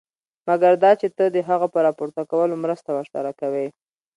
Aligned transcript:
مګر 0.47 0.73
دا 0.83 0.91
چې 1.01 1.07
ته 1.17 1.25
د 1.35 1.37
هغه 1.49 1.67
په 1.73 1.79
راپورته 1.85 2.21
کولو 2.31 2.55
مرسته 2.63 2.89
ورسره 2.93 3.31
کوې. 3.39 3.67